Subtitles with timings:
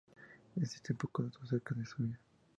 [0.55, 2.19] Existen pocos datos acerca de su vida.